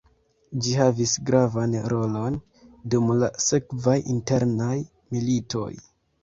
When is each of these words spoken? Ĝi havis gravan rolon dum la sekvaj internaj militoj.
Ĝi 0.67 0.71
havis 0.77 1.11
gravan 1.29 1.75
rolon 1.93 2.39
dum 2.95 3.13
la 3.25 3.29
sekvaj 3.49 3.95
internaj 4.15 4.73
militoj. 5.13 5.71